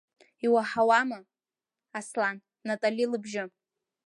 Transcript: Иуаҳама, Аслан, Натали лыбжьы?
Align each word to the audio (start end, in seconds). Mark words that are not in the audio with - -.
Иуаҳама, 0.45 1.19
Аслан, 1.99 2.37
Натали 2.67 3.05
лыбжьы? 3.11 3.43